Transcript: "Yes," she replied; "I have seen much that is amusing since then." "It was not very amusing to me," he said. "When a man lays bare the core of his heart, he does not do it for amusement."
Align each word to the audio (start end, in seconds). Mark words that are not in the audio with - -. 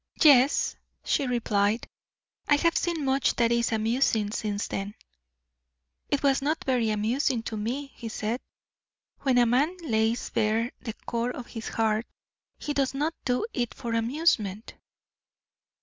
"Yes," 0.23 0.77
she 1.03 1.27
replied; 1.27 1.87
"I 2.47 2.55
have 2.55 2.75
seen 2.75 3.05
much 3.05 3.35
that 3.35 3.51
is 3.51 3.71
amusing 3.71 4.31
since 4.31 4.67
then." 4.67 4.95
"It 6.09 6.23
was 6.23 6.41
not 6.41 6.63
very 6.63 6.89
amusing 6.89 7.43
to 7.43 7.55
me," 7.55 7.91
he 7.93 8.09
said. 8.09 8.41
"When 9.19 9.37
a 9.37 9.45
man 9.45 9.77
lays 9.83 10.31
bare 10.31 10.71
the 10.81 10.93
core 11.05 11.29
of 11.29 11.45
his 11.45 11.67
heart, 11.67 12.07
he 12.57 12.73
does 12.73 12.95
not 12.95 13.13
do 13.25 13.45
it 13.53 13.75
for 13.75 13.93
amusement." 13.93 14.73